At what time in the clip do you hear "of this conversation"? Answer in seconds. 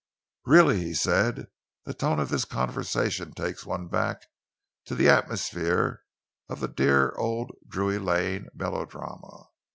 2.19-3.33